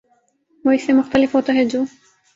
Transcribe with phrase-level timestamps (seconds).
[0.65, 1.83] وہ اس سے مختلف ہوتا ہے جو